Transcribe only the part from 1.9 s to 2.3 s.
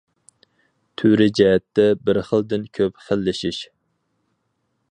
بىر